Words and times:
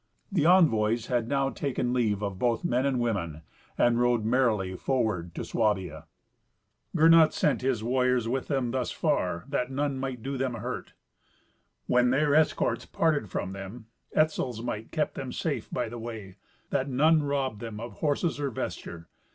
The 0.31 0.47
envoys 0.47 1.05
had 1.13 1.27
now 1.27 1.51
taken 1.51 1.93
leave 1.93 2.23
of 2.23 2.39
both 2.39 2.63
men 2.65 2.87
and 2.87 2.99
women, 2.99 3.43
and 3.77 4.01
rode 4.01 4.25
merrily 4.25 4.75
forward 4.75 5.35
to 5.35 5.45
Swabia. 5.45 6.07
Gernot 6.95 7.35
sent 7.35 7.61
his 7.61 7.83
warriors 7.83 8.27
with 8.27 8.47
them 8.47 8.71
thus 8.71 8.89
far, 8.89 9.45
that 9.49 9.69
none 9.69 9.99
might 9.99 10.23
do 10.23 10.39
them 10.39 10.55
a 10.55 10.59
hurt. 10.59 10.93
When 11.85 12.09
their 12.09 12.33
escorts 12.33 12.87
parted 12.87 13.29
from 13.29 13.53
them, 13.53 13.89
Etzel's 14.11 14.63
might 14.63 14.91
kept 14.91 15.13
them 15.13 15.31
safe 15.31 15.69
by 15.69 15.87
the 15.87 15.99
way, 15.99 16.37
that 16.71 16.89
none 16.89 17.21
robbed 17.21 17.59
them 17.59 17.79
of 17.79 17.97
horses 17.99 18.39
or 18.39 18.49
vesture. 18.49 19.07